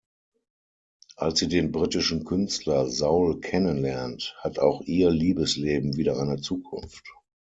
[1.15, 7.07] Als sie den britischen Künstler Saul kennenlernt, hat auch ihr Liebesleben wieder eine Zukunft.